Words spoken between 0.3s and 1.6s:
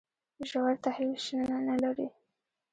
ژور تحلیل شننه